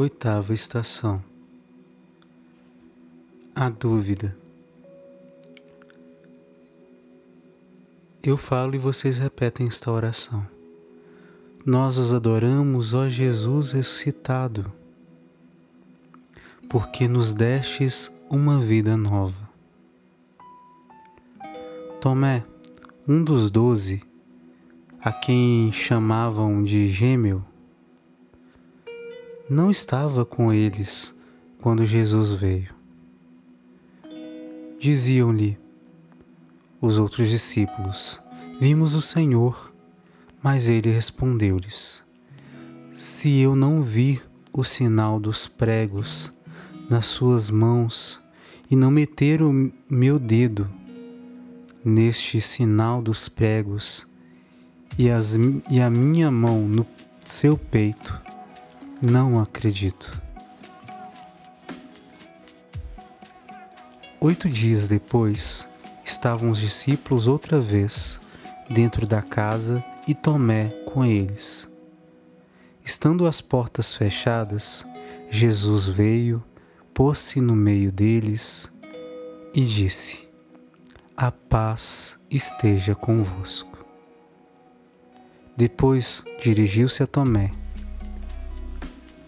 Oitava 0.00 0.54
estação. 0.54 1.20
A 3.52 3.68
dúvida. 3.68 4.38
Eu 8.22 8.36
falo 8.36 8.76
e 8.76 8.78
vocês 8.78 9.18
repetem 9.18 9.66
esta 9.66 9.90
oração. 9.90 10.46
Nós 11.66 11.98
os 11.98 12.14
adoramos, 12.14 12.94
ó 12.94 13.08
Jesus 13.08 13.72
ressuscitado, 13.72 14.72
porque 16.68 17.08
nos 17.08 17.34
destes 17.34 18.08
uma 18.30 18.60
vida 18.60 18.96
nova. 18.96 19.50
Tomé, 22.00 22.44
um 23.08 23.24
dos 23.24 23.50
doze, 23.50 24.00
a 25.00 25.10
quem 25.10 25.72
chamavam 25.72 26.62
de 26.62 26.86
gêmeo, 26.86 27.44
não 29.48 29.70
estava 29.70 30.24
com 30.24 30.52
eles 30.52 31.14
quando 31.60 31.86
Jesus 31.86 32.32
veio. 32.32 32.74
Diziam-lhe 34.78 35.58
os 36.80 36.98
outros 36.98 37.28
discípulos: 37.28 38.20
Vimos 38.60 38.94
o 38.94 39.02
Senhor. 39.02 39.72
Mas 40.40 40.68
ele 40.68 40.90
respondeu-lhes: 40.90 42.04
Se 42.94 43.38
eu 43.40 43.56
não 43.56 43.82
vir 43.82 44.22
o 44.52 44.64
sinal 44.64 45.18
dos 45.18 45.46
pregos 45.46 46.32
nas 46.88 47.06
suas 47.06 47.50
mãos 47.50 48.22
e 48.70 48.76
não 48.76 48.90
meter 48.90 49.42
o 49.42 49.72
meu 49.90 50.18
dedo 50.18 50.70
neste 51.84 52.40
sinal 52.40 53.02
dos 53.02 53.28
pregos 53.28 54.06
e, 54.98 55.10
as, 55.10 55.36
e 55.70 55.80
a 55.80 55.90
minha 55.90 56.30
mão 56.30 56.60
no 56.62 56.86
seu 57.24 57.56
peito, 57.56 58.20
não 59.00 59.40
acredito. 59.40 60.20
Oito 64.20 64.48
dias 64.48 64.88
depois, 64.88 65.66
estavam 66.04 66.50
os 66.50 66.58
discípulos 66.58 67.28
outra 67.28 67.60
vez 67.60 68.20
dentro 68.68 69.06
da 69.06 69.22
casa 69.22 69.84
e 70.06 70.14
Tomé 70.14 70.70
com 70.84 71.04
eles. 71.04 71.68
Estando 72.84 73.26
as 73.26 73.40
portas 73.40 73.94
fechadas, 73.94 74.84
Jesus 75.30 75.86
veio, 75.86 76.42
pôs-se 76.92 77.40
no 77.40 77.54
meio 77.54 77.92
deles 77.92 78.72
e 79.54 79.64
disse: 79.64 80.28
A 81.16 81.30
paz 81.30 82.18
esteja 82.28 82.94
convosco. 82.94 83.78
Depois 85.56 86.24
dirigiu-se 86.40 87.02
a 87.02 87.06
Tomé 87.06 87.52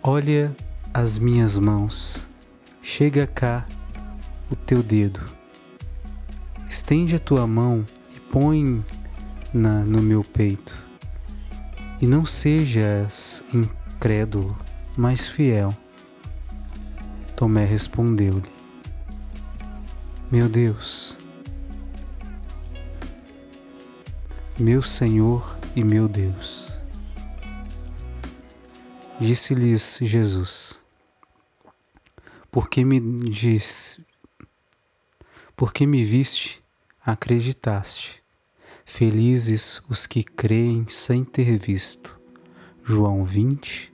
Olha 0.03 0.57
as 0.95 1.19
minhas 1.19 1.59
mãos, 1.59 2.27
chega 2.81 3.27
cá 3.27 3.67
o 4.51 4.57
teu 4.57 4.83
dedo. 4.83 5.21
Estende 6.67 7.17
a 7.17 7.19
tua 7.19 7.47
mão 7.47 7.85
e 8.17 8.19
põe 8.19 8.83
na 9.53 9.85
no 9.85 10.01
meu 10.01 10.25
peito. 10.25 10.75
E 12.01 12.07
não 12.07 12.25
sejas 12.25 13.45
incrédulo, 13.53 14.57
mas 14.97 15.29
fiel. 15.29 15.77
Tomé 17.37 17.67
respondeu-lhe: 17.67 18.51
Meu 20.33 20.49
Deus, 20.49 21.15
meu 24.59 24.83
Senhor 24.83 25.59
e 25.77 25.85
meu 25.85 26.09
Deus. 26.09 26.70
Disse-lhes 29.21 29.99
Jesus: 30.01 30.81
Porque 32.51 32.83
me 32.83 32.99
disse, 33.29 34.03
porque 35.55 35.87
me 35.87 36.03
viste, 36.03 36.65
acreditaste. 37.05 38.23
Felizes 38.83 39.83
os 39.91 40.07
que 40.07 40.25
creem 40.25 40.87
sem 40.89 41.23
ter 41.23 41.59
visto. 41.59 42.19
João 42.83 43.23
20, 43.23 43.93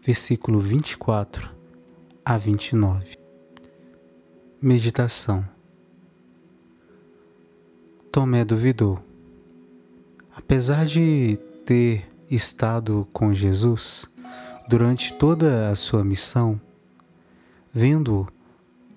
versículo 0.00 0.58
24 0.58 1.50
a 2.24 2.38
29. 2.38 3.18
Meditação. 4.60 5.46
Tomé 8.10 8.42
duvidou. 8.42 9.04
Apesar 10.34 10.86
de 10.86 11.36
ter 11.66 12.10
estado 12.30 13.06
com 13.12 13.34
Jesus, 13.34 14.10
durante 14.68 15.12
toda 15.14 15.70
a 15.70 15.76
sua 15.76 16.04
missão, 16.04 16.60
vendo-o, 17.72 18.26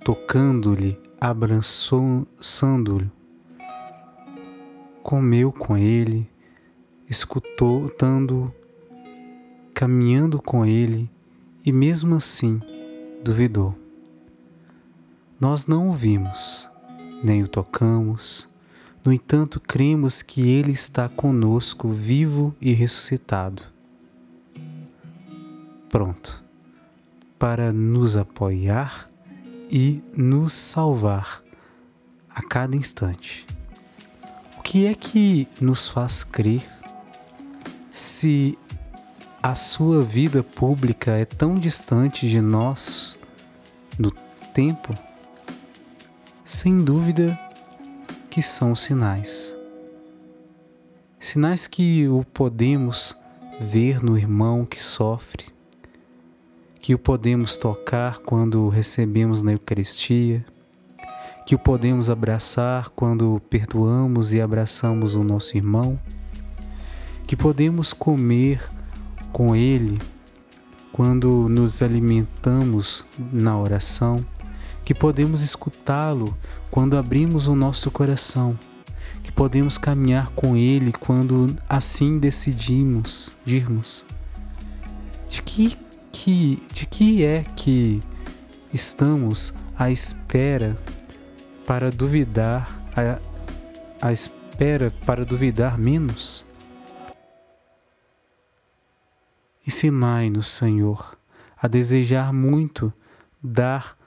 tocando-lhe, 0.03 0.99
abraçando-lhe, 1.19 3.11
comeu 5.01 5.51
com 5.51 5.77
ele, 5.77 6.29
escutando, 7.09 8.53
caminhando 9.73 10.41
com 10.41 10.65
ele 10.65 11.09
e 11.65 11.71
mesmo 11.71 12.15
assim 12.15 12.61
duvidou. 13.23 13.75
Nós 15.39 15.67
não 15.67 15.89
o 15.89 15.93
vimos, 15.93 16.69
nem 17.23 17.43
o 17.43 17.47
tocamos, 17.47 18.47
no 19.03 19.13
entanto, 19.13 19.59
cremos 19.59 20.23
que 20.23 20.49
Ele 20.49 20.71
está 20.71 21.07
conosco, 21.07 21.89
vivo 21.89 22.55
e 22.59 22.73
ressuscitado 22.73 23.74
pronto 25.89 26.43
para 27.37 27.71
nos 27.71 28.17
apoiar 28.17 29.09
e 29.69 30.03
nos 30.15 30.53
salvar 30.53 31.43
a 32.29 32.41
cada 32.41 32.75
instante. 32.75 33.45
O 34.57 34.61
que 34.61 34.85
é 34.85 34.93
que 34.93 35.47
nos 35.59 35.87
faz 35.87 36.23
crer 36.23 36.67
se 37.91 38.57
a 39.41 39.55
sua 39.55 40.01
vida 40.01 40.43
pública 40.43 41.11
é 41.11 41.25
tão 41.25 41.55
distante 41.55 42.27
de 42.27 42.41
nós 42.41 43.17
no 43.97 44.11
tempo? 44.53 44.93
Sem 46.43 46.83
dúvida 46.83 47.39
que 48.29 48.41
são 48.41 48.75
sinais. 48.75 49.55
Sinais 51.19 51.67
que 51.67 52.07
o 52.07 52.23
podemos 52.23 53.17
ver 53.59 54.03
no 54.03 54.17
irmão 54.17 54.65
que 54.65 54.79
sofre, 54.79 55.54
que 56.85 56.93
o 56.93 56.99
podemos 56.99 57.57
tocar 57.57 58.19
quando 58.19 58.63
o 58.63 58.69
recebemos 58.69 59.41
na 59.41 59.53
Eucaristia, 59.53 60.45
que 61.43 61.55
o 61.55 61.57
podemos 61.57 62.11
abraçar 62.11 62.89
quando 62.89 63.41
perdoamos 63.49 64.33
e 64.33 64.39
abraçamos 64.39 65.15
o 65.15 65.23
nosso 65.23 65.57
irmão, 65.57 65.99
que 67.25 67.35
podemos 67.35 67.91
comer 67.91 68.69
com 69.33 69.55
ele 69.55 69.99
quando 70.93 71.49
nos 71.49 71.81
alimentamos 71.81 73.03
na 73.33 73.57
oração, 73.57 74.23
que 74.85 74.93
podemos 74.93 75.41
escutá-lo 75.41 76.37
quando 76.69 76.97
abrimos 76.97 77.47
o 77.47 77.55
nosso 77.55 77.89
coração, 77.89 78.55
que 79.23 79.31
podemos 79.31 79.79
caminhar 79.79 80.29
com 80.35 80.55
ele 80.55 80.91
quando 80.91 81.57
assim 81.67 82.19
decidimos, 82.19 83.35
dirmos. 83.43 84.05
De 85.27 85.41
que 85.41 85.83
que, 86.15 86.63
de 86.71 86.85
que 86.85 87.25
é 87.25 87.43
que 87.43 88.01
estamos 88.73 89.53
à 89.77 89.91
espera 89.91 90.77
para 91.67 91.91
duvidar, 91.91 92.81
à, 92.95 93.19
à 94.07 94.13
espera 94.13 94.91
para 95.05 95.25
duvidar 95.25 95.77
menos? 95.77 96.45
Ensinai-nos, 99.67 100.47
Senhor, 100.47 101.17
a 101.57 101.67
desejar 101.67 102.31
muito 102.31 102.93
dar 103.43 103.97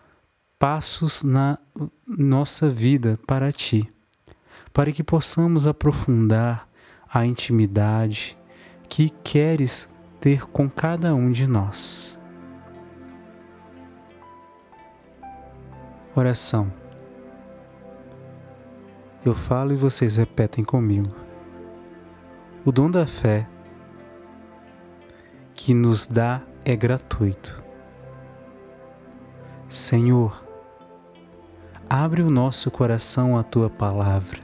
passos 0.59 1.23
na 1.23 1.59
nossa 2.07 2.71
vida 2.71 3.21
para 3.27 3.53
Ti, 3.53 3.87
para 4.73 4.93
que 4.93 5.05
possamos 5.05 5.67
aprofundar 5.67 6.67
a 7.13 7.27
intimidade 7.27 8.37
que 8.89 9.11
queres 9.11 9.89
ter 10.21 10.47
com 10.47 10.69
cada 10.69 11.15
um 11.15 11.31
de 11.31 11.47
nós. 11.47 12.19
Oração. 16.15 16.73
Eu 19.25 19.35
falo 19.35 19.73
e 19.73 19.77
vocês 19.77 20.17
repetem 20.17 20.65
comigo. 20.65 21.15
O 22.65 22.73
dom 22.73 22.91
da 22.91 23.07
fé 23.07 23.49
que 25.55 25.75
nos 25.75 26.07
dá 26.07 26.43
é 26.65 26.75
gratuito. 26.75 27.63
Senhor, 29.69 30.45
abre 31.89 32.23
o 32.23 32.31
nosso 32.31 32.71
coração 32.71 33.37
à 33.37 33.43
tua 33.43 33.69
palavra. 33.69 34.41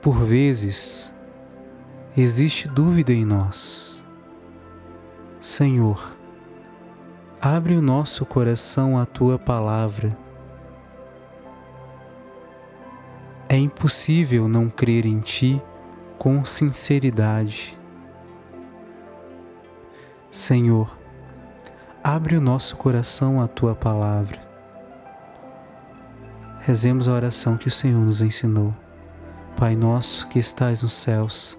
Por 0.00 0.14
vezes, 0.24 1.14
existe 2.16 2.68
dúvida 2.68 3.12
em 3.12 3.24
nós. 3.24 4.04
Senhor, 5.40 6.16
abre 7.40 7.74
o 7.74 7.82
nosso 7.82 8.26
coração 8.26 8.98
à 8.98 9.06
tua 9.06 9.38
palavra. 9.38 10.16
É 13.48 13.56
impossível 13.56 14.48
não 14.48 14.68
crer 14.68 15.06
em 15.06 15.20
ti 15.20 15.62
com 16.18 16.44
sinceridade. 16.44 17.78
Senhor, 20.30 20.98
abre 22.02 22.36
o 22.36 22.40
nosso 22.40 22.76
coração 22.76 23.40
à 23.40 23.48
tua 23.48 23.74
palavra. 23.74 24.38
Rezemos 26.60 27.08
a 27.08 27.12
oração 27.12 27.56
que 27.56 27.68
o 27.68 27.70
Senhor 27.70 28.00
nos 28.00 28.20
ensinou. 28.20 28.74
Pai 29.56 29.74
nosso 29.74 30.28
que 30.28 30.38
estais 30.38 30.82
nos 30.82 30.92
céus, 30.92 31.58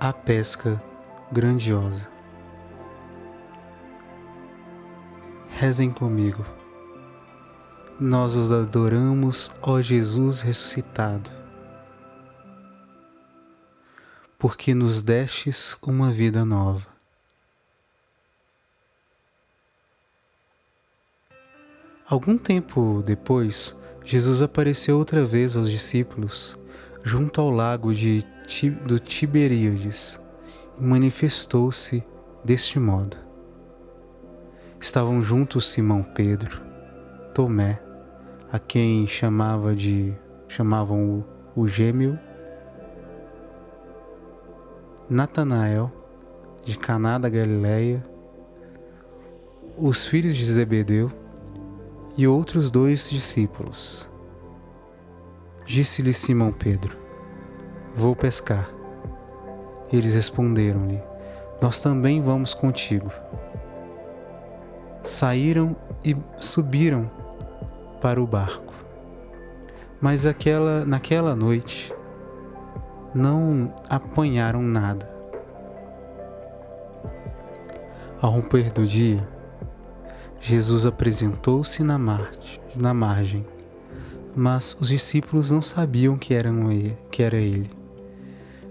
A 0.00 0.12
pesca 0.12 0.82
grandiosa. 1.30 2.08
Rezem 5.48 5.90
comigo. 5.90 6.44
Nós 7.98 8.34
os 8.34 8.50
adoramos, 8.50 9.52
ó 9.62 9.80
Jesus 9.80 10.40
ressuscitado, 10.40 11.30
porque 14.36 14.74
nos 14.74 15.00
destes 15.00 15.76
uma 15.80 16.10
vida 16.10 16.44
nova. 16.44 16.88
Algum 22.06 22.36
tempo 22.36 23.00
depois, 23.06 23.76
Jesus 24.04 24.42
apareceu 24.42 24.98
outra 24.98 25.24
vez 25.24 25.56
aos 25.56 25.70
discípulos 25.70 26.58
junto 27.04 27.40
ao 27.40 27.50
lago 27.50 27.94
de, 27.94 28.24
do 28.84 28.98
Tiberíades 28.98 30.20
e 30.78 30.82
manifestou-se 30.82 32.04
deste 32.44 32.78
modo. 32.78 33.16
Estavam 34.80 35.22
juntos 35.22 35.66
Simão 35.66 36.02
Pedro, 36.02 36.60
Tomé, 37.32 37.80
a 38.52 38.58
quem 38.58 39.06
chamava 39.06 39.74
de 39.74 40.14
chamavam 40.46 41.24
o, 41.56 41.62
o 41.62 41.66
gêmeo, 41.66 42.18
Natanael, 45.08 45.90
de 46.64 46.78
Caná 46.78 47.18
da 47.18 47.28
Galileia, 47.28 48.04
os 49.76 50.06
filhos 50.06 50.36
de 50.36 50.44
Zebedeu 50.44 51.10
e 52.16 52.28
outros 52.28 52.70
dois 52.70 53.10
discípulos. 53.10 54.08
Disse-lhe 55.66 56.12
Simão 56.12 56.52
Pedro: 56.52 57.03
Vou 57.94 58.16
pescar. 58.16 58.68
Eles 59.92 60.14
responderam-lhe: 60.14 61.00
Nós 61.60 61.80
também 61.80 62.20
vamos 62.20 62.52
contigo 62.52 63.10
saíram 65.04 65.76
e 66.02 66.16
subiram 66.40 67.10
para 68.00 68.20
o 68.22 68.26
barco. 68.26 68.72
Mas 70.00 70.26
aquela, 70.26 70.84
naquela 70.84 71.36
noite 71.36 71.94
não 73.14 73.72
apanharam 73.88 74.62
nada. 74.62 75.14
Ao 78.20 78.30
romper 78.30 78.72
do 78.72 78.86
dia, 78.86 79.26
Jesus 80.40 80.86
apresentou-se 80.86 81.82
na, 81.84 81.98
na 82.74 82.94
margem, 82.94 83.46
mas 84.34 84.76
os 84.80 84.88
discípulos 84.88 85.50
não 85.50 85.62
sabiam 85.62 86.16
que, 86.16 86.34
eram 86.34 86.72
ele, 86.72 86.98
que 87.10 87.22
era 87.22 87.36
ele. 87.36 87.70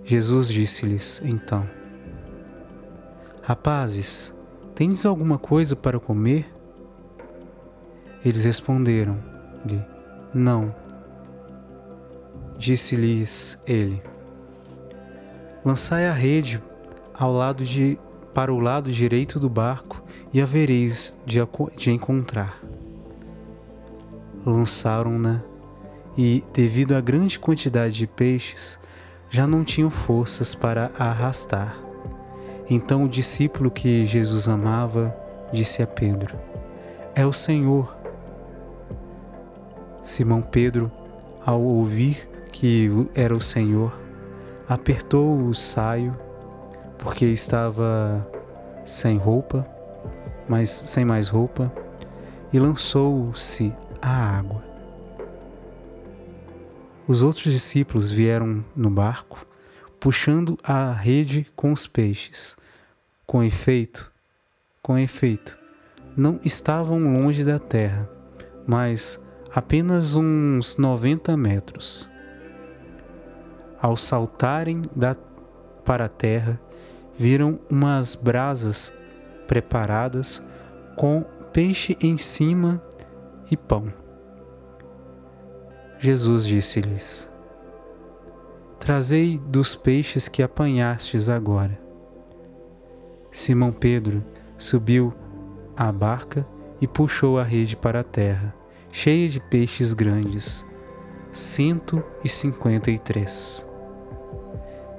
Jesus 0.06 0.50
disse-lhes 0.50 1.22
então: 1.24 1.68
Rapazes, 3.42 4.34
Tendes 4.76 5.06
alguma 5.06 5.38
coisa 5.38 5.76
para 5.76 6.00
comer? 6.00 6.52
Eles 8.26 8.44
responderam-lhe: 8.44 9.84
Não. 10.34 10.74
Disse-lhes 12.58 13.60
ele: 13.68 14.02
Lançai 15.64 16.08
a 16.08 16.14
rede 16.14 16.62
ao 17.14 17.32
lado 17.32 17.64
de, 17.64 18.00
para 18.34 18.52
o 18.52 18.60
lado 18.60 18.92
direito 18.92 19.40
do 19.40 19.48
barco 19.48 20.02
e 20.34 20.42
havereis 20.42 21.16
de, 21.24 21.38
de 21.78 21.92
encontrar. 21.92 22.60
Lançaram-na 24.44 25.44
e, 26.18 26.44
devido 26.52 26.96
à 26.96 27.02
grande 27.02 27.38
quantidade 27.38 27.94
de 27.96 28.08
peixes, 28.08 28.80
já 29.34 29.48
não 29.48 29.64
tinham 29.64 29.90
forças 29.90 30.54
para 30.54 30.92
a 30.96 31.06
arrastar. 31.06 31.76
Então 32.70 33.04
o 33.04 33.10
discípulo 33.10 33.72
que 33.72 34.06
Jesus 34.06 34.48
amava 34.48 35.14
disse 35.52 35.82
a 35.82 35.88
Pedro: 35.88 36.38
É 37.16 37.26
o 37.26 37.34
Senhor. 37.34 37.98
Simão 40.04 40.40
Pedro, 40.40 40.92
ao 41.44 41.60
ouvir 41.60 42.30
que 42.52 42.92
era 43.16 43.34
o 43.34 43.42
Senhor, 43.42 43.92
apertou 44.70 45.48
o 45.48 45.56
saio, 45.56 46.16
porque 47.00 47.26
estava 47.26 48.28
sem 48.86 49.18
roupa, 49.18 49.66
mas 50.48 50.70
sem 50.70 51.04
mais 51.04 51.28
roupa, 51.28 51.74
e 52.52 52.60
lançou-se 52.60 53.74
à 54.00 54.38
água. 54.38 54.73
Os 57.08 57.22
outros 57.22 57.52
discípulos 57.52 58.10
vieram 58.10 58.64
no 58.76 58.90
barco 58.90 59.46
puxando 60.04 60.60
a 60.62 60.92
rede 60.92 61.48
com 61.56 61.72
os 61.72 61.88
peixes. 61.88 62.58
Com 63.26 63.42
efeito, 63.42 64.12
com 64.82 64.98
efeito, 64.98 65.58
não 66.14 66.42
estavam 66.44 67.00
longe 67.00 67.42
da 67.42 67.58
terra, 67.58 68.10
mas 68.68 69.18
apenas 69.56 70.18
uns 70.18 70.76
90 70.76 71.38
metros. 71.38 72.10
Ao 73.82 73.96
saltarem 73.96 74.82
da, 74.94 75.16
para 75.86 76.06
a 76.06 76.10
terra, 76.10 76.60
viram 77.18 77.58
umas 77.70 78.14
brasas 78.14 78.94
preparadas 79.48 80.44
com 80.98 81.24
peixe 81.54 81.98
em 82.02 82.18
cima 82.18 82.84
e 83.50 83.56
pão. 83.56 84.03
Jesus 86.04 86.46
disse-lhes: 86.46 87.32
Trazei 88.78 89.38
dos 89.38 89.74
peixes 89.74 90.28
que 90.28 90.44
apanhastes 90.44 91.30
agora. 91.30 91.80
Simão 93.32 93.72
Pedro 93.72 94.22
subiu 94.58 95.14
à 95.78 95.90
barca 95.94 96.46
e 96.82 96.88
puxou 96.90 97.40
a 97.40 97.44
rede 97.44 97.78
para 97.78 98.02
a 98.02 98.04
terra, 98.04 98.54
cheia 98.92 99.30
de 99.30 99.40
peixes 99.40 99.94
grandes, 99.94 100.66
cento 101.32 102.04
e 102.22 102.28
cinquenta 102.28 102.92
e 102.92 103.00
três. 103.00 103.66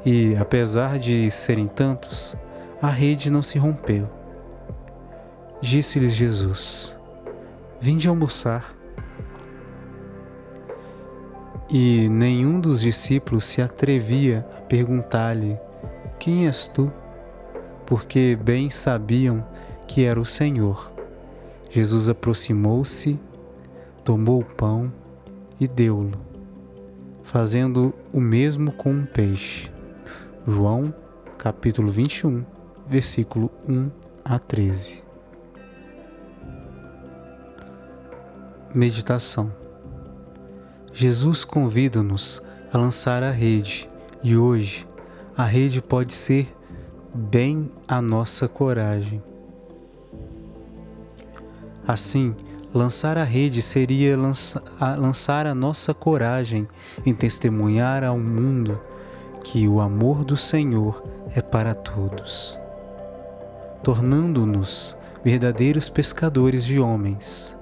E, 0.06 0.34
apesar 0.36 0.98
de 0.98 1.30
serem 1.30 1.68
tantos, 1.68 2.34
a 2.80 2.88
rede 2.88 3.30
não 3.30 3.42
se 3.42 3.58
rompeu. 3.58 4.08
Disse-lhes 5.60 6.14
Jesus: 6.14 6.98
Vinde 7.78 8.08
almoçar. 8.08 8.73
E 11.76 12.08
nenhum 12.08 12.60
dos 12.60 12.82
discípulos 12.82 13.44
se 13.46 13.60
atrevia 13.60 14.46
a 14.56 14.60
perguntar-lhe: 14.60 15.58
Quem 16.20 16.46
és 16.46 16.68
tu? 16.68 16.88
Porque 17.84 18.38
bem 18.40 18.70
sabiam 18.70 19.44
que 19.88 20.04
era 20.04 20.20
o 20.20 20.24
Senhor. 20.24 20.92
Jesus 21.68 22.08
aproximou-se, 22.08 23.18
tomou 24.04 24.42
o 24.42 24.44
pão 24.44 24.92
e 25.58 25.66
deu-lo, 25.66 26.16
fazendo 27.24 27.92
o 28.12 28.20
mesmo 28.20 28.70
com 28.70 28.92
um 28.92 29.04
peixe. 29.04 29.68
João, 30.46 30.94
capítulo 31.36 31.90
21, 31.90 32.44
versículo 32.86 33.50
1 33.68 33.90
a 34.24 34.38
13. 34.38 35.02
Meditação 38.72 39.63
Jesus 40.96 41.44
convida-nos 41.44 42.40
a 42.72 42.78
lançar 42.78 43.24
a 43.24 43.32
rede 43.32 43.90
e 44.22 44.36
hoje 44.36 44.86
a 45.36 45.44
rede 45.44 45.82
pode 45.82 46.12
ser 46.12 46.54
bem 47.12 47.68
a 47.88 48.00
nossa 48.00 48.46
coragem. 48.46 49.20
Assim, 51.84 52.36
lançar 52.72 53.18
a 53.18 53.24
rede 53.24 53.60
seria 53.60 54.16
lançar 54.16 55.48
a 55.48 55.54
nossa 55.54 55.92
coragem 55.92 56.68
em 57.04 57.12
testemunhar 57.12 58.04
ao 58.04 58.16
mundo 58.16 58.80
que 59.42 59.66
o 59.66 59.80
amor 59.80 60.24
do 60.24 60.36
Senhor 60.36 61.02
é 61.34 61.42
para 61.42 61.74
todos, 61.74 62.56
tornando-nos 63.82 64.96
verdadeiros 65.24 65.88
pescadores 65.88 66.64
de 66.64 66.78
homens. 66.78 67.56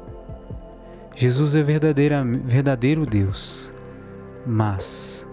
Jesus 1.15 1.55
é 1.55 1.63
verdadeiro 1.63 3.07
Deus, 3.07 3.73
mas 4.47 5.27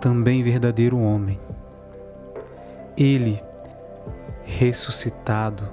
também 0.00 0.42
verdadeiro 0.42 0.98
homem. 0.98 1.40
Ele, 2.96 3.42
ressuscitado, 4.44 5.68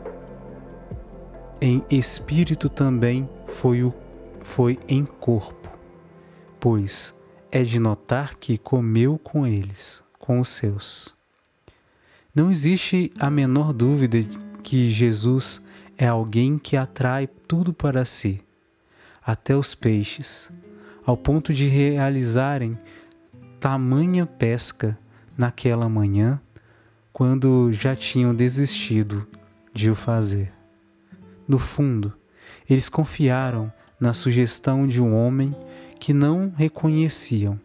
em 1.61 1.83
espírito 1.89 2.67
também 2.67 3.29
foi, 3.47 3.83
o, 3.83 3.93
foi 4.41 4.79
em 4.87 5.05
corpo, 5.05 5.69
pois 6.59 7.13
é 7.51 7.63
de 7.63 7.79
notar 7.79 8.35
que 8.35 8.57
comeu 8.57 9.17
com 9.17 9.45
eles, 9.45 10.03
com 10.19 10.39
os 10.39 10.49
seus. 10.49 11.15
Não 12.35 12.49
existe 12.49 13.13
a 13.19 13.29
menor 13.29 13.71
dúvida 13.71 14.17
que 14.63 14.91
Jesus 14.91 15.63
é 15.97 16.07
alguém 16.07 16.57
que 16.57 16.75
atrai 16.75 17.27
tudo 17.47 17.71
para 17.71 18.03
si, 18.03 18.41
até 19.25 19.55
os 19.55 19.73
peixes, 19.73 20.49
ao 21.05 21.17
ponto 21.17 21.53
de 21.53 21.67
realizarem 21.67 22.77
tamanha 23.59 24.25
pesca 24.25 24.97
naquela 25.37 25.87
manhã, 25.87 26.41
quando 27.11 27.71
já 27.71 27.95
tinham 27.95 28.33
desistido 28.33 29.25
de 29.73 29.89
o 29.89 29.95
fazer. 29.95 30.51
No 31.47 31.57
fundo, 31.57 32.13
eles 32.69 32.89
confiaram 32.89 33.71
na 33.99 34.13
sugestão 34.13 34.87
de 34.87 34.99
um 35.01 35.15
homem 35.15 35.55
que 35.99 36.13
não 36.13 36.51
reconheciam, 36.55 37.59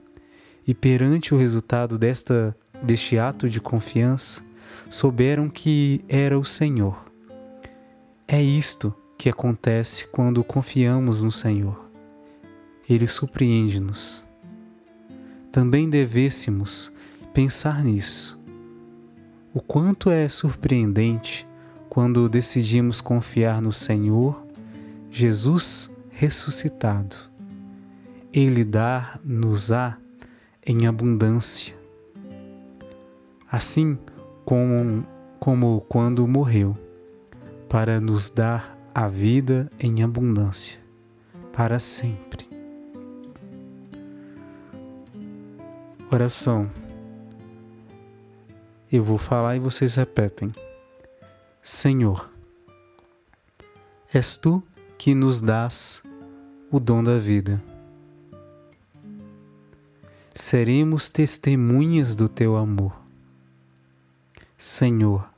e 0.67 0.75
perante 0.75 1.35
o 1.35 1.38
resultado 1.38 1.99
desta, 1.99 2.57
deste 2.83 3.19
ato 3.19 3.49
de 3.49 3.61
confiança, 3.61 4.43
souberam 4.91 5.49
que 5.49 6.05
era 6.09 6.38
o 6.38 6.45
Senhor. 6.45 7.05
É 8.27 8.41
isto 8.41 8.95
que 9.18 9.28
acontece 9.28 10.06
quando 10.06 10.44
confiamos 10.44 11.22
no 11.25 11.32
Senhor. 11.32 11.90
Ele 12.88 13.06
surpreende-nos. 13.08 14.25
Também 15.50 15.90
devêssemos 15.90 16.92
pensar 17.34 17.82
nisso. 17.82 18.40
O 19.52 19.60
quanto 19.60 20.08
é 20.08 20.28
surpreendente 20.28 21.46
quando 21.88 22.28
decidimos 22.28 23.00
confiar 23.00 23.60
no 23.60 23.72
Senhor, 23.72 24.40
Jesus 25.10 25.92
ressuscitado. 26.10 27.16
Ele 28.32 28.64
dá-nos-á 28.64 29.98
em 30.64 30.87
abundância. 30.87 31.75
Assim, 33.50 33.98
como, 34.44 35.04
como 35.40 35.80
quando 35.88 36.28
morreu, 36.28 36.78
para 37.68 38.00
nos 38.00 38.30
dar 38.30 38.77
a 38.95 39.09
vida 39.09 39.71
em 39.78 40.02
abundância, 40.02 40.78
para 41.52 41.78
sempre. 41.78 42.49
Oração. 46.11 46.71
Eu 48.90 49.04
vou 49.04 49.18
falar 49.18 49.57
e 49.57 49.59
vocês 49.59 49.95
repetem. 49.95 50.54
Senhor, 51.62 52.30
és 54.12 54.37
tu 54.37 54.62
que 54.97 55.14
nos 55.14 55.40
dás 55.40 56.02
o 56.71 56.80
dom 56.80 57.04
da 57.04 57.18
vida. 57.18 57.62
Seremos 60.35 61.09
testemunhas 61.09 62.14
do 62.14 62.28
teu 62.28 62.57
amor 62.57 63.09
Senhor, 64.59 65.30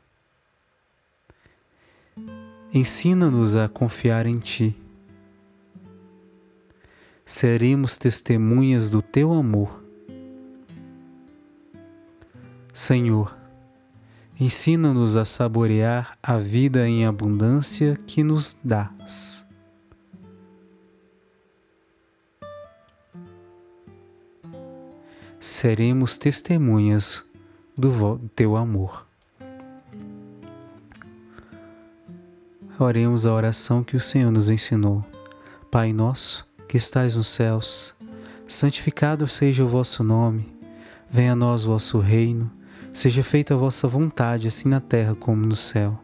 ensina-nos 2.72 3.56
a 3.56 3.68
confiar 3.68 4.26
em 4.26 4.38
Ti. 4.38 4.76
Seremos 7.24 7.96
testemunhas 7.96 8.90
do 8.90 9.02
Teu 9.02 9.32
amor. 9.32 9.82
Senhor, 12.72 13.36
ensina-nos 14.38 15.16
a 15.16 15.24
saborear 15.24 16.16
a 16.22 16.38
vida 16.38 16.88
em 16.88 17.04
abundância 17.04 17.96
que 18.06 18.22
nos 18.22 18.56
dás. 18.62 19.46
Seremos 25.38 26.18
testemunhas 26.18 27.24
do 27.76 28.18
Teu 28.34 28.56
amor. 28.56 29.09
Oremos 32.82 33.26
a 33.26 33.34
oração 33.34 33.84
que 33.84 33.94
o 33.94 34.00
Senhor 34.00 34.30
nos 34.30 34.48
ensinou. 34.48 35.04
Pai 35.70 35.92
nosso, 35.92 36.46
que 36.66 36.78
estais 36.78 37.14
nos 37.14 37.28
céus, 37.28 37.94
santificado 38.48 39.28
seja 39.28 39.62
o 39.62 39.68
vosso 39.68 40.02
nome. 40.02 40.50
Venha 41.10 41.32
a 41.32 41.36
nós 41.36 41.62
o 41.62 41.68
vosso 41.68 41.98
reino. 41.98 42.50
Seja 42.90 43.22
feita 43.22 43.52
a 43.52 43.56
vossa 43.58 43.86
vontade, 43.86 44.48
assim 44.48 44.66
na 44.66 44.80
terra 44.80 45.14
como 45.14 45.44
no 45.44 45.54
céu. 45.54 46.00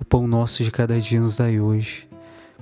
O 0.00 0.04
pão 0.04 0.28
nosso 0.28 0.62
de 0.62 0.70
cada 0.70 1.00
dia 1.00 1.20
nos 1.20 1.36
dai 1.36 1.58
hoje. 1.58 2.08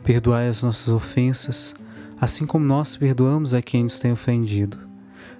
Perdoai 0.02 0.48
as 0.48 0.62
nossas 0.62 0.88
ofensas, 0.88 1.74
assim 2.18 2.46
como 2.46 2.64
nós 2.64 2.96
perdoamos 2.96 3.52
a 3.52 3.60
quem 3.60 3.82
nos 3.82 3.98
tem 3.98 4.12
ofendido. 4.12 4.78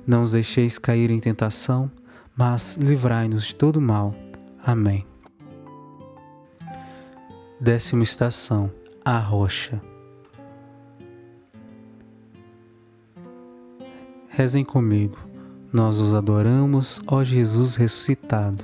Não 0.06 0.22
os 0.22 0.32
deixeis 0.32 0.78
cair 0.78 1.10
em 1.10 1.18
tentação, 1.18 1.90
mas 2.36 2.76
livrai-nos 2.76 3.46
de 3.46 3.54
todo 3.54 3.80
mal. 3.80 4.14
Amém. 4.62 5.06
Décima 7.58 8.02
estação: 8.02 8.70
A 9.02 9.18
Rocha. 9.18 9.80
Rezem 14.28 14.62
comigo. 14.62 15.16
Nós 15.72 15.98
os 15.98 16.12
adoramos, 16.12 17.00
ó 17.06 17.24
Jesus 17.24 17.74
ressuscitado. 17.76 18.62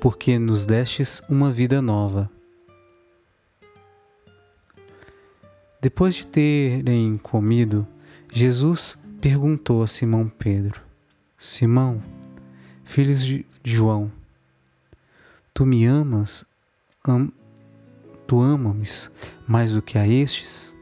Porque 0.00 0.38
nos 0.38 0.64
destes 0.64 1.20
uma 1.28 1.50
vida 1.50 1.82
nova. 1.82 2.30
Depois 5.80 6.14
de 6.14 6.26
terem 6.28 7.18
comido, 7.18 7.84
Jesus 8.30 8.96
perguntou 9.20 9.82
a 9.82 9.88
Simão 9.88 10.28
Pedro: 10.28 10.80
Simão, 11.36 12.00
filho 12.84 13.14
de 13.16 13.44
João, 13.64 14.12
Tu 15.54 15.64
me 15.64 15.86
amas? 15.86 16.44
Am, 17.04 17.32
tu 18.26 18.40
ama-me 18.40 18.84
mais 19.46 19.72
do 19.72 19.80
que 19.80 19.96
a 19.96 20.08
estes? 20.08 20.74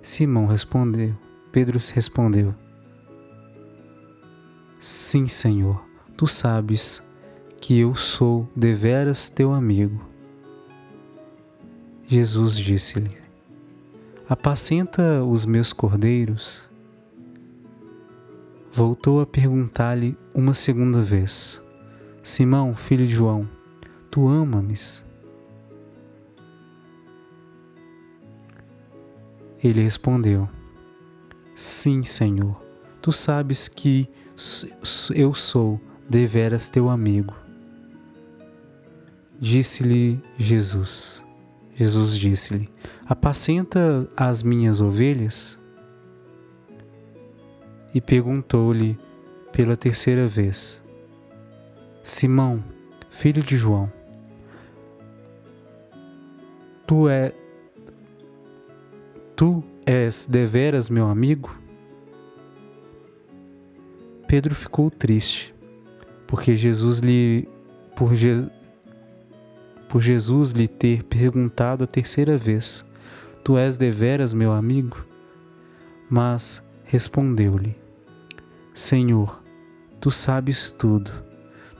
Simão 0.00 0.46
respondeu. 0.46 1.16
Pedro 1.50 1.80
respondeu: 1.92 2.54
Sim, 4.78 5.26
Senhor, 5.26 5.84
tu 6.16 6.28
sabes 6.28 7.02
que 7.60 7.76
eu 7.80 7.92
sou 7.96 8.48
deveras 8.54 9.28
teu 9.28 9.52
amigo. 9.52 10.00
Jesus 12.06 12.56
disse-lhe: 12.56 13.18
Apacenta 14.28 15.24
os 15.24 15.44
meus 15.44 15.72
cordeiros. 15.72 16.70
Voltou 18.70 19.20
a 19.20 19.26
perguntar-lhe 19.26 20.16
uma 20.32 20.54
segunda 20.54 21.02
vez: 21.02 21.60
Simão, 22.28 22.76
filho 22.76 23.06
de 23.06 23.14
João, 23.14 23.48
tu 24.10 24.28
ama-me? 24.28 24.74
Ele 29.64 29.82
respondeu: 29.82 30.46
Sim, 31.54 32.02
Senhor, 32.02 32.62
tu 33.00 33.12
sabes 33.12 33.66
que 33.66 34.06
eu 35.14 35.32
sou 35.32 35.80
deveras 36.06 36.68
teu 36.68 36.90
amigo. 36.90 37.34
Disse-lhe 39.40 40.20
Jesus. 40.36 41.24
Jesus 41.76 42.18
disse-lhe: 42.18 42.68
Apacenta 43.06 44.06
as 44.14 44.42
minhas 44.42 44.82
ovelhas? 44.82 45.58
E 47.94 48.02
perguntou-lhe 48.02 48.98
pela 49.50 49.78
terceira 49.78 50.28
vez: 50.28 50.86
Simão, 52.08 52.64
filho 53.10 53.42
de 53.42 53.58
João, 53.58 53.92
tu 56.86 57.06
é 57.06 57.34
tu 59.36 59.62
és 59.84 60.24
deveras 60.24 60.88
meu 60.88 61.06
amigo? 61.06 61.54
Pedro 64.26 64.54
ficou 64.54 64.90
triste, 64.90 65.54
porque 66.26 66.56
Jesus 66.56 67.00
lhe 67.00 67.46
por 67.94 68.14
Je, 68.14 68.48
por 69.86 70.00
Jesus 70.00 70.52
lhe 70.52 70.66
ter 70.66 71.02
perguntado 71.04 71.84
a 71.84 71.86
terceira 71.86 72.38
vez: 72.38 72.86
Tu 73.44 73.58
és 73.58 73.76
deveras 73.76 74.32
meu 74.32 74.52
amigo? 74.52 75.04
Mas 76.08 76.66
respondeu-lhe: 76.84 77.76
Senhor, 78.72 79.42
tu 80.00 80.10
sabes 80.10 80.70
tudo, 80.70 81.27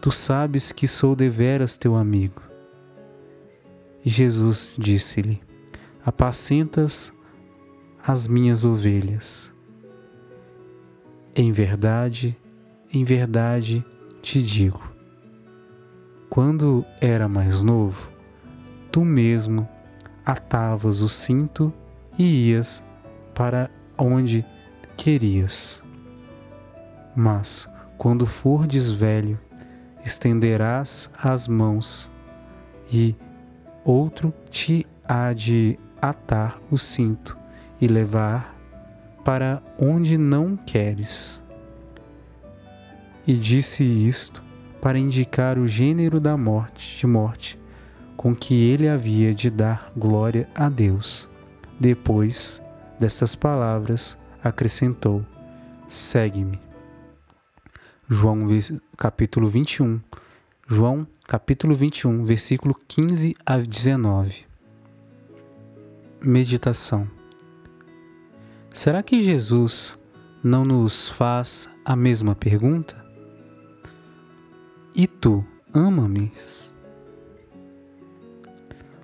tu 0.01 0.11
sabes 0.11 0.73
que 0.73 0.87
sou 0.87 1.15
deveras 1.17 1.77
teu 1.77 1.97
amigo. 1.97 2.43
E 4.05 4.09
Jesus 4.11 4.77
disse-lhe: 4.79 5.41
Apacentas 6.05 7.13
as 8.07 8.27
minhas 8.27 8.65
ovelhas. 8.65 9.53
Em 11.35 11.53
verdade, 11.53 12.37
em 12.93 13.05
verdade 13.05 13.85
te 14.23 14.43
digo: 14.43 14.83
quando 16.29 16.85
era 17.01 17.29
mais 17.29 17.63
novo, 17.63 18.09
tu 18.93 19.05
mesmo 19.05 19.69
atavas 20.25 21.01
o 21.01 21.09
cinto 21.09 21.73
e 22.19 22.51
ias 22.51 22.85
para 23.35 23.71
onde 23.97 24.45
querias. 24.97 25.83
Mas, 27.17 27.69
quando 27.97 28.27
fordes 28.27 28.91
velho, 28.91 29.39
estenderás 30.09 31.11
as 31.23 31.47
mãos 31.47 32.11
e 32.91 33.15
outro 33.85 34.33
te 34.51 34.87
há 35.07 35.33
de 35.33 35.79
atar 36.01 36.59
o 36.71 36.79
cinto 36.79 37.37
e 37.81 37.87
levar 37.87 38.57
para 39.25 39.63
onde 39.79 40.17
não 40.17 40.57
queres. 40.57 41.43
E 43.27 43.35
disse 43.35 43.85
isto 43.85 44.43
para 44.81 44.99
indicar 44.99 45.59
o 45.59 45.69
gênero 45.69 46.19
da 46.19 46.37
morte, 46.37 46.99
de 46.99 47.07
morte, 47.07 47.61
com 48.17 48.35
que 48.35 48.55
ele 48.71 48.89
havia 48.89 49.35
de 49.35 49.51
dar 49.51 49.93
glória 49.95 50.49
a 50.55 50.69
Deus. 50.69 51.29
Depois 51.79 52.63
destas 52.99 53.35
palavras, 53.35 54.19
acrescentou: 54.43 55.23
Segue-me. 55.87 56.68
João 58.11 58.47
capítulo 58.97 59.49
21. 59.49 60.01
João 60.67 61.07
capítulo 61.27 61.75
21, 61.75 62.25
versículo 62.25 62.75
15 62.89 63.37
a 63.45 63.59
19. 63.59 64.47
Meditação. 66.23 67.07
Será 68.73 69.03
que 69.03 69.21
Jesus 69.21 69.99
não 70.43 70.65
nos 70.65 71.11
faz 71.11 71.69
a 71.85 71.95
mesma 71.95 72.35
pergunta? 72.35 72.97
E 74.95 75.07
tu, 75.07 75.45
ama-me? 75.75 76.33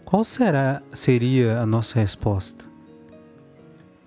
Qual 0.07 0.25
será 0.25 0.83
seria 0.95 1.61
a 1.61 1.67
nossa 1.67 2.01
resposta? 2.01 2.65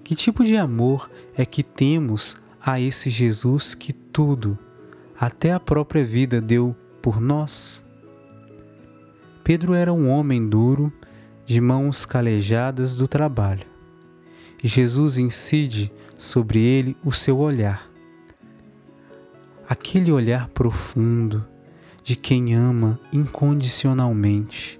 Que 0.04 0.16
tipo 0.16 0.44
de 0.44 0.58
amor 0.58 1.08
é 1.36 1.46
que 1.46 1.64
temos 1.64 2.36
a 2.60 2.82
esse 2.82 3.12
Jesus 3.12 3.76
que 3.76 3.94
tudo, 3.94 4.58
até 5.20 5.52
a 5.52 5.60
própria 5.60 6.04
vida, 6.04 6.40
deu 6.40 6.76
por 7.02 7.20
nós? 7.20 7.84
Pedro 9.44 9.74
era 9.74 9.94
um 9.94 10.10
homem 10.10 10.48
duro, 10.48 10.92
de 11.46 11.62
mãos 11.62 12.06
calejadas 12.06 12.96
do 12.96 13.08
trabalho. 13.08 13.66
E 14.62 14.68
Jesus 14.68 15.18
incide 15.18 15.92
sobre 16.18 16.60
ele 16.60 16.98
o 17.06 17.14
seu 17.14 17.38
olhar. 17.38 17.90
Aquele 19.68 20.12
olhar 20.12 20.50
profundo 20.50 21.46
de 22.04 22.16
quem 22.16 22.54
ama 22.54 23.00
incondicionalmente 23.12 24.80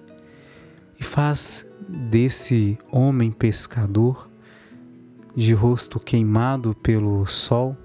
e 1.00 1.04
faz 1.04 1.70
desse 1.88 2.78
homem 2.92 3.32
pescador 3.32 4.30
de 5.36 5.54
rosto 5.54 6.00
queimado 6.00 6.74
pelo 6.76 7.26
sol, 7.26 7.78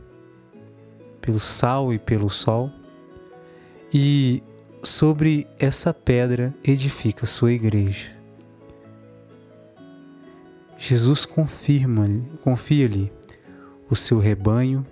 pelo 1.23 1.41
sal 1.41 1.95
e 1.95 1.99
pelo 1.99 2.29
sol, 2.29 2.71
e 3.95 4.43
sobre 4.83 5.47
essa 5.59 5.95
pedra 5.95 6.53
edifica 6.65 7.25
sua 7.25 7.53
igreja. 7.53 8.11
Jesus 10.77 11.25
confirma, 11.25 12.09
confia-lhe 12.43 13.13
o 13.89 13.95
seu 13.95 14.19
rebanho, 14.19 14.85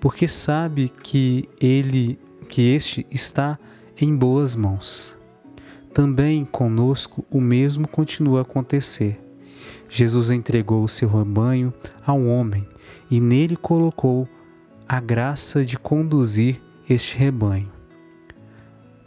porque 0.00 0.28
sabe 0.28 0.88
que 0.88 1.48
ele, 1.60 2.18
que 2.48 2.62
este 2.62 3.04
está 3.10 3.58
em 4.00 4.14
boas 4.16 4.54
mãos. 4.54 5.18
Também 5.92 6.44
conosco 6.44 7.24
o 7.28 7.40
mesmo 7.40 7.88
continua 7.88 8.38
a 8.38 8.42
acontecer. 8.42 9.20
Jesus 9.88 10.30
entregou 10.30 10.84
o 10.84 10.88
seu 10.88 11.08
rebanho 11.08 11.72
ao 12.06 12.24
homem 12.24 12.66
e 13.10 13.20
nele 13.20 13.56
colocou 13.56 14.28
a 14.92 15.00
graça 15.00 15.64
de 15.64 15.78
conduzir 15.78 16.60
este 16.86 17.16
rebanho, 17.16 17.72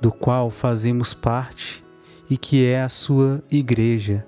do 0.01 0.11
qual 0.11 0.49
fazemos 0.49 1.13
parte 1.13 1.85
e 2.27 2.39
que 2.39 2.65
é 2.65 2.81
a 2.81 2.89
sua 2.89 3.43
igreja, 3.51 4.25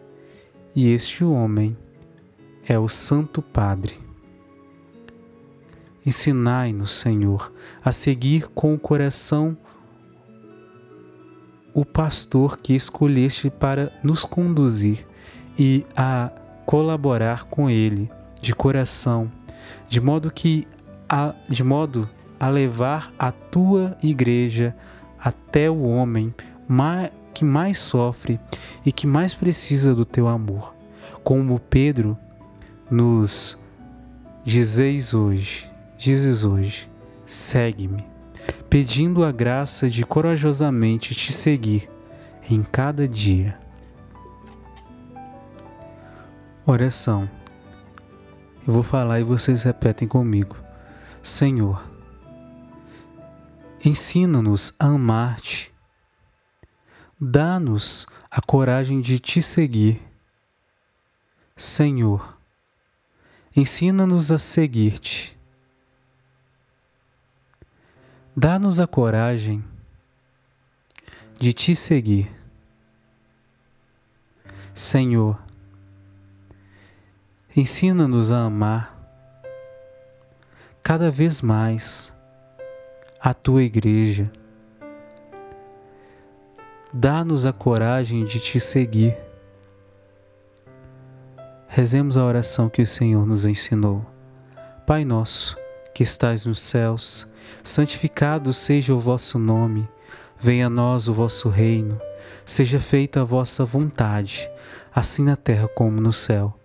e 0.75 0.87
este 0.87 1.23
homem 1.23 1.75
é 2.69 2.77
o 2.77 2.87
Santo 2.87 3.41
Padre. 3.41 3.95
Ensinai-nos, 6.05 6.91
Senhor, 6.91 7.51
a 7.83 7.91
seguir 7.91 8.49
com 8.49 8.75
o 8.75 8.79
coração 8.79 9.57
o 11.73 11.83
pastor 11.83 12.59
que 12.59 12.75
escolheste 12.75 13.49
para 13.49 13.91
nos 14.03 14.23
conduzir 14.23 15.07
e 15.57 15.83
a 15.95 16.31
colaborar 16.67 17.45
com 17.45 17.67
ele 17.67 18.11
de 18.39 18.53
coração, 18.53 19.31
de 19.89 19.99
modo 19.99 20.29
que 20.29 20.67
a, 21.09 21.33
de 21.49 21.63
modo 21.63 22.09
a 22.39 22.49
levar 22.49 23.11
a 23.17 23.31
tua 23.31 23.97
igreja 24.03 24.75
até 25.19 25.69
o 25.69 25.83
homem 25.83 26.33
mais, 26.67 27.11
que 27.33 27.43
mais 27.43 27.79
sofre 27.79 28.39
e 28.85 28.91
que 28.91 29.07
mais 29.07 29.33
precisa 29.33 29.93
do 29.93 30.05
teu 30.05 30.27
amor. 30.27 30.73
Como 31.23 31.59
Pedro 31.59 32.17
nos 32.89 33.57
dizeis 34.43 35.13
hoje, 35.13 35.69
dizes 35.97 36.43
hoje, 36.43 36.89
segue-me, 37.25 38.05
pedindo 38.69 39.23
a 39.23 39.31
graça 39.31 39.89
de 39.89 40.05
corajosamente 40.05 41.15
te 41.15 41.33
seguir 41.33 41.89
em 42.49 42.63
cada 42.63 43.07
dia 43.07 43.57
Oração. 46.69 47.29
Eu 48.67 48.73
vou 48.73 48.83
falar 48.83 49.21
e 49.21 49.23
vocês 49.23 49.63
repetem 49.63 50.05
comigo. 50.05 50.57
Senhor, 51.27 51.83
ensina-nos 53.83 54.73
a 54.79 54.85
amar-te. 54.85 55.69
Dá-nos 57.19 58.07
a 58.31 58.41
coragem 58.41 59.01
de 59.01 59.19
te 59.19 59.41
seguir. 59.41 60.01
Senhor, 61.53 62.39
ensina-nos 63.53 64.31
a 64.31 64.37
seguir-te. 64.37 65.37
Dá-nos 68.33 68.79
a 68.79 68.87
coragem 68.87 69.61
de 71.37 71.53
te 71.53 71.75
seguir. 71.75 72.31
Senhor, 74.73 75.37
Ensina-nos 77.53 78.31
a 78.31 78.45
amar 78.45 78.96
cada 80.87 81.11
vez 81.11 81.41
mais 81.41 82.13
a 83.19 83.33
tua 83.33 83.61
igreja. 83.61 84.31
Dá-nos 86.93 87.45
a 87.45 87.51
coragem 87.51 88.23
de 88.23 88.39
te 88.39 88.57
seguir. 88.57 89.17
Rezemos 91.67 92.17
a 92.17 92.23
oração 92.23 92.69
que 92.69 92.81
o 92.81 92.87
Senhor 92.87 93.27
nos 93.27 93.43
ensinou. 93.43 94.05
Pai 94.85 95.03
nosso, 95.03 95.57
que 95.93 96.03
estais 96.03 96.45
nos 96.45 96.61
céus, 96.61 97.29
santificado 97.61 98.53
seja 98.53 98.93
o 98.93 98.99
vosso 98.99 99.37
nome. 99.37 99.89
Venha 100.39 100.67
a 100.67 100.69
nós 100.69 101.09
o 101.09 101.13
vosso 101.13 101.49
reino. 101.49 101.99
Seja 102.45 102.79
feita 102.79 103.19
a 103.19 103.25
vossa 103.25 103.65
vontade, 103.65 104.49
assim 104.95 105.25
na 105.25 105.35
terra 105.35 105.67
como 105.67 105.99
no 105.99 106.13
céu. 106.13 106.57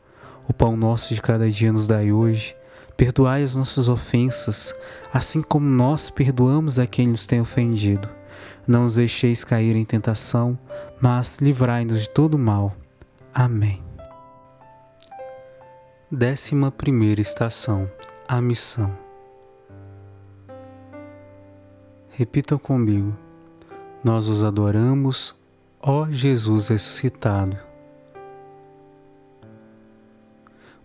O 0.47 0.53
pão 0.53 0.77
nosso 0.77 1.13
de 1.13 1.21
cada 1.21 1.51
dia 1.51 1.73
nos 1.73 1.89
dai 1.89 2.13
hoje. 2.13 2.55
Perdoai 2.97 3.43
as 3.43 3.57
nossas 3.57 3.89
ofensas, 3.89 4.75
assim 5.13 5.43
como 5.43 5.67
nós 5.67 6.11
perdoamos 6.11 6.79
a 6.79 6.87
quem 6.87 7.09
nos 7.09 7.27
tem 7.27 7.41
ofendido. 7.41 8.09
Não 8.67 8.85
nos 8.85 8.95
deixeis 8.97 9.45
cair 9.45 9.75
em 9.75 9.85
tentação, 9.85 10.59
mas 11.01 11.39
livrai-nos 11.39 12.03
de 12.03 12.11
todo 12.11 12.39
mal. 12.39 12.77
Amém. 13.35 13.83
Décima 16.11 16.71
primeira 16.71 17.21
estação: 17.21 17.91
A 18.29 18.41
missão. 18.41 18.97
Repitam 22.11 22.59
comigo. 22.59 23.17
Nós 24.05 24.29
os 24.29 24.45
adoramos, 24.45 25.35
ó 25.81 26.07
Jesus 26.11 26.69
ressuscitado, 26.69 27.57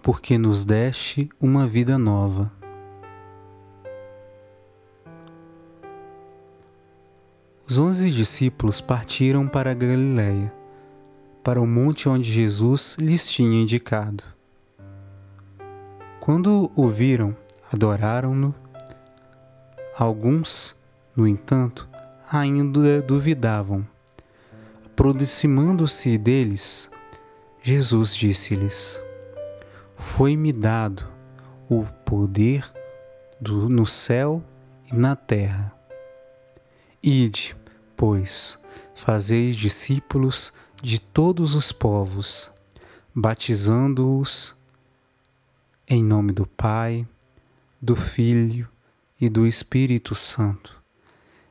porque 0.07 0.37
nos 0.37 0.63
deste 0.63 1.29
uma 1.37 1.67
vida 1.67 1.97
nova. 1.97 2.49
Os 7.67 7.77
onze 7.77 8.09
discípulos 8.09 8.79
partiram 8.79 9.49
para 9.49 9.71
a 9.71 9.73
Galiléia, 9.73 10.53
para 11.43 11.59
o 11.59 11.67
monte 11.67 12.07
onde 12.07 12.31
Jesus 12.31 12.95
lhes 12.97 13.29
tinha 13.29 13.61
indicado. 13.61 14.23
Quando 16.21 16.71
o 16.73 16.87
viram, 16.87 17.35
adoraram-no. 17.69 18.55
Alguns, 19.93 20.73
no 21.17 21.27
entanto, 21.27 21.85
ainda 22.31 23.01
duvidavam. 23.01 23.85
Aproximando-se 24.85 26.17
deles, 26.17 26.89
Jesus 27.61 28.15
disse-lhes: 28.15 29.05
Foi-me 29.97 30.53
dado 30.53 31.05
o 31.69 31.83
poder 32.05 32.71
do, 33.41 33.67
no 33.67 33.85
céu 33.85 34.43
e 34.91 34.95
na 34.95 35.15
terra. 35.15 35.75
Ide, 37.01 37.55
pois, 37.95 38.57
fazei 38.95 39.51
discípulos 39.51 40.53
de 40.81 40.99
todos 40.99 41.55
os 41.55 41.71
povos, 41.71 42.51
batizando-os 43.13 44.55
em 45.87 46.03
nome 46.03 46.31
do 46.31 46.45
Pai, 46.45 47.07
do 47.81 47.95
Filho 47.95 48.67
e 49.19 49.29
do 49.29 49.47
Espírito 49.47 50.13
Santo, 50.13 50.81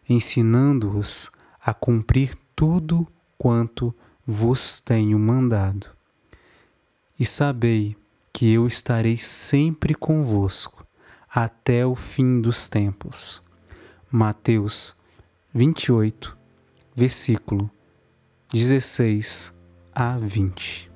ensinando-os 0.09 1.31
a 1.61 1.75
cumprir 1.75 2.37
tudo 2.55 3.07
quanto 3.37 3.95
vos 4.27 4.81
tenho 4.81 5.19
mandado. 5.19 5.89
E 7.19 7.25
sabei 7.25 7.97
que 8.37 8.53
eu 8.53 8.67
estarei 8.67 9.17
sempre 9.17 9.95
convosco 9.95 10.87
até 11.27 11.87
o 11.87 11.95
fim 11.95 12.39
dos 12.39 12.69
tempos. 12.69 13.43
Mateus 14.11 14.95
28, 15.55 16.37
versículo 16.95 17.71
16 18.53 19.55
a 19.95 20.19
20. 20.19 20.91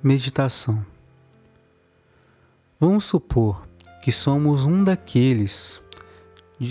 Meditação. 0.00 0.86
Vamos 2.78 3.04
supor 3.06 3.66
que 4.04 4.12
somos 4.12 4.62
um 4.62 4.84
daqueles 4.84 5.82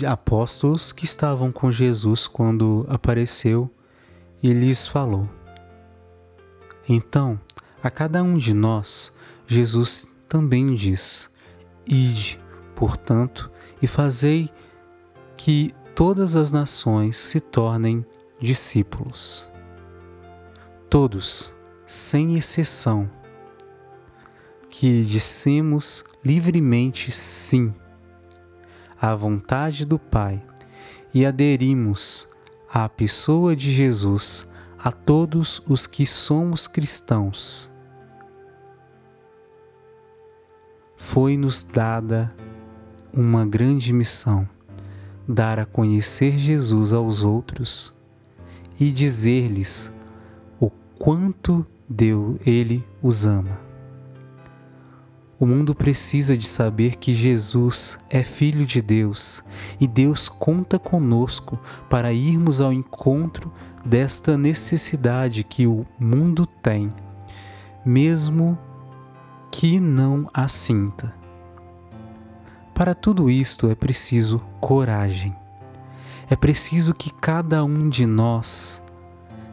apóstolos 0.08 0.92
que 0.92 1.04
estavam 1.04 1.52
com 1.52 1.70
Jesus 1.70 2.26
quando 2.26 2.86
apareceu 2.88 3.70
e 4.42 4.50
lhes 4.54 4.86
falou. 4.86 5.28
Então, 6.88 7.38
a 7.82 7.90
cada 7.90 8.22
um 8.22 8.36
de 8.36 8.52
nós, 8.54 9.12
Jesus 9.46 10.08
também 10.28 10.74
diz: 10.74 11.28
Ide, 11.86 12.38
portanto, 12.74 13.50
e 13.80 13.86
fazei 13.86 14.50
que 15.36 15.74
todas 15.94 16.36
as 16.36 16.52
nações 16.52 17.16
se 17.16 17.40
tornem 17.40 18.04
discípulos. 18.40 19.48
Todos, 20.88 21.54
sem 21.86 22.36
exceção, 22.36 23.10
que 24.68 25.02
dissemos 25.02 26.04
livremente 26.24 27.10
sim 27.10 27.74
à 29.00 29.14
vontade 29.14 29.84
do 29.84 29.98
Pai 29.98 30.42
e 31.14 31.24
aderimos 31.24 32.28
à 32.72 32.88
pessoa 32.88 33.56
de 33.56 33.72
Jesus 33.72 34.46
a 34.78 34.92
todos 34.92 35.62
os 35.66 35.86
que 35.86 36.06
somos 36.06 36.66
cristãos. 36.66 37.69
Foi-nos 41.12 41.64
dada 41.64 42.32
uma 43.12 43.44
grande 43.44 43.92
missão 43.92 44.48
dar 45.26 45.58
a 45.58 45.66
conhecer 45.66 46.38
Jesus 46.38 46.92
aos 46.92 47.24
outros 47.24 47.92
e 48.78 48.92
dizer-lhes 48.92 49.92
o 50.60 50.70
quanto 51.00 51.66
Deus 51.88 52.38
ele 52.46 52.86
os 53.02 53.26
ama. 53.26 53.58
O 55.36 55.44
mundo 55.44 55.74
precisa 55.74 56.36
de 56.36 56.46
saber 56.46 56.94
que 56.94 57.12
Jesus 57.12 57.98
é 58.08 58.22
Filho 58.22 58.64
de 58.64 58.80
Deus 58.80 59.42
e 59.80 59.88
Deus 59.88 60.28
conta 60.28 60.78
conosco 60.78 61.58
para 61.88 62.12
irmos 62.12 62.60
ao 62.60 62.72
encontro 62.72 63.52
desta 63.84 64.38
necessidade 64.38 65.42
que 65.42 65.66
o 65.66 65.84
mundo 65.98 66.46
tem, 66.46 66.92
mesmo 67.84 68.56
que 69.50 69.80
não 69.80 70.30
a 70.32 70.46
sinta. 70.46 71.12
Para 72.72 72.94
tudo 72.94 73.28
isto 73.28 73.68
é 73.68 73.74
preciso 73.74 74.40
coragem. 74.60 75.34
É 76.30 76.36
preciso 76.36 76.94
que 76.94 77.12
cada 77.12 77.64
um 77.64 77.88
de 77.88 78.06
nós 78.06 78.80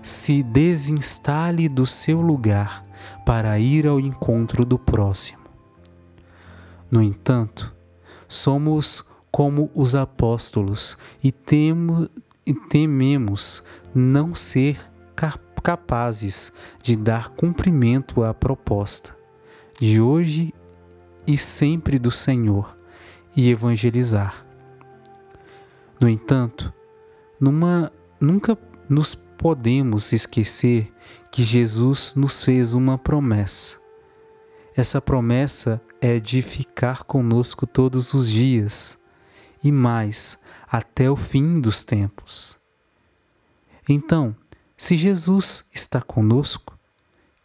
se 0.03 0.43
desinstale 0.43 1.67
do 1.67 1.85
seu 1.85 2.21
lugar 2.21 2.85
para 3.25 3.59
ir 3.59 3.87
ao 3.87 3.99
encontro 3.99 4.63
do 4.63 4.77
próximo. 4.77 5.43
No 6.89 7.01
entanto, 7.01 7.75
somos 8.29 9.03
como 9.31 9.69
os 9.75 9.95
apóstolos 9.95 10.97
e, 11.21 11.33
e 12.45 12.53
tememos 12.53 13.63
não 13.93 14.33
ser 14.33 14.79
capazes 15.61 16.53
de 16.81 16.95
dar 16.95 17.29
cumprimento 17.29 18.23
à 18.23 18.33
proposta 18.33 19.16
de 19.79 20.01
hoje 20.01 20.53
e 21.25 21.37
sempre 21.37 21.99
do 21.99 22.11
Senhor 22.11 22.77
e 23.35 23.49
evangelizar. 23.49 24.45
No 25.99 26.09
entanto, 26.09 26.73
numa, 27.39 27.91
nunca 28.19 28.57
nos 28.89 29.15
podemos 29.15 30.11
esquecer 30.13 30.91
que 31.31 31.43
Jesus 31.43 32.15
nos 32.15 32.43
fez 32.43 32.73
uma 32.73 32.97
promessa. 32.97 33.77
Essa 34.75 35.01
promessa 35.01 35.81
é 36.01 36.19
de 36.19 36.41
ficar 36.41 37.03
conosco 37.03 37.65
todos 37.65 38.13
os 38.13 38.29
dias 38.29 38.97
e 39.63 39.71
mais 39.71 40.37
até 40.67 41.09
o 41.09 41.15
fim 41.15 41.59
dos 41.59 41.83
tempos. 41.83 42.57
Então, 43.89 44.35
se 44.75 44.95
Jesus 44.97 45.65
está 45.73 46.01
conosco, 46.01 46.77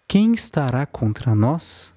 quem 0.07 0.33
estará 0.33 0.85
contra 0.85 1.35
nós? 1.35 1.92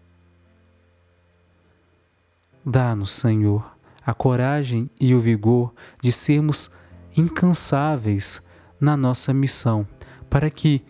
Dá-nos, 2.65 3.11
Senhor, 3.11 3.63
a 4.03 4.11
coragem 4.11 4.89
e 4.99 5.13
o 5.13 5.19
vigor 5.19 5.71
de 6.01 6.11
sermos 6.11 6.71
incansáveis 7.15 8.41
na 8.81 8.97
nossa 8.97 9.31
missão, 9.31 9.87
para 10.29 10.49
que 10.49 10.83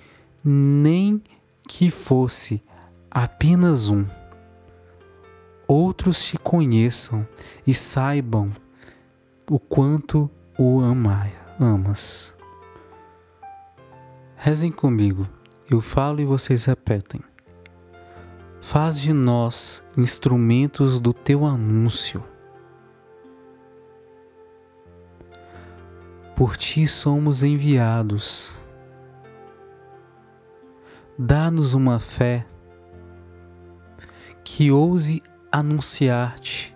nem 0.43 1.21
que 1.67 1.89
fosse 1.89 2.63
apenas 3.11 3.89
um, 3.89 4.05
outros 5.67 6.23
te 6.23 6.37
conheçam 6.37 7.27
e 7.67 7.73
saibam 7.73 8.53
o 9.49 9.59
quanto 9.59 10.29
o 10.57 10.79
ama, 10.79 11.29
amas. 11.59 12.33
Rezem 14.37 14.71
comigo, 14.71 15.27
eu 15.69 15.81
falo 15.81 16.21
e 16.21 16.25
vocês 16.25 16.65
repetem. 16.65 17.21
Faz 18.65 18.99
de 18.99 19.13
nós 19.13 19.87
instrumentos 19.95 20.99
do 20.99 21.13
teu 21.13 21.45
anúncio 21.45 22.23
por 26.35 26.57
ti 26.57 26.85
somos 26.85 27.43
enviados. 27.43 28.53
Dá-nos 31.17 31.73
uma 31.73 31.97
fé 31.97 32.45
que 34.43 34.69
ouse 34.69 35.23
anunciar-te. 35.49 36.75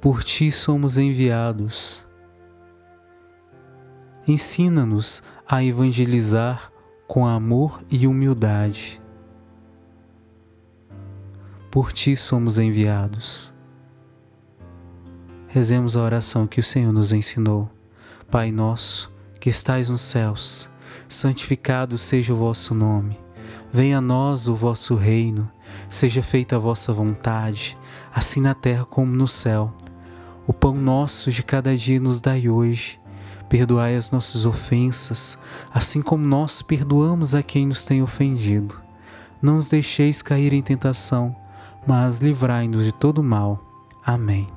Por 0.00 0.24
ti 0.24 0.50
somos 0.50 0.96
enviados. 0.96 2.06
Ensina-nos 4.26 5.22
a 5.46 5.62
evangelizar 5.62 6.72
com 7.06 7.26
amor 7.26 7.82
e 7.90 8.06
humildade. 8.06 9.00
Por 11.70 11.92
ti 11.92 12.16
somos 12.16 12.58
enviados. 12.58 13.52
Rezemos 15.48 15.96
a 15.96 16.02
oração 16.02 16.46
que 16.46 16.60
o 16.60 16.64
Senhor 16.64 16.92
nos 16.92 17.12
ensinou. 17.12 17.70
Pai 18.30 18.50
nosso, 18.50 19.12
que 19.38 19.48
estais 19.48 19.88
nos 19.88 20.00
céus, 20.00 20.68
santificado 21.08 21.96
seja 21.96 22.32
o 22.32 22.36
vosso 22.36 22.74
nome. 22.74 23.18
Venha 23.72 23.98
a 23.98 24.00
nós 24.00 24.48
o 24.48 24.54
vosso 24.54 24.94
reino, 24.94 25.50
seja 25.88 26.22
feita 26.22 26.56
a 26.56 26.58
vossa 26.58 26.92
vontade, 26.92 27.78
assim 28.14 28.40
na 28.40 28.54
terra 28.54 28.84
como 28.84 29.12
no 29.12 29.28
céu. 29.28 29.72
O 30.46 30.52
pão 30.52 30.74
nosso 30.74 31.30
de 31.30 31.42
cada 31.42 31.76
dia 31.76 32.00
nos 32.00 32.20
dai 32.20 32.48
hoje. 32.48 32.98
Perdoai 33.48 33.96
as 33.96 34.10
nossas 34.10 34.44
ofensas, 34.44 35.38
assim 35.72 36.02
como 36.02 36.26
nós 36.26 36.62
perdoamos 36.62 37.34
a 37.34 37.42
quem 37.42 37.66
nos 37.66 37.84
tem 37.84 38.02
ofendido. 38.02 38.80
Não 39.40 39.56
nos 39.56 39.68
deixeis 39.68 40.22
cair 40.22 40.52
em 40.52 40.62
tentação, 40.62 41.34
mas 41.86 42.18
livrai-nos 42.18 42.84
de 42.84 42.92
todo 42.92 43.22
mal. 43.22 43.62
Amém. 44.04 44.55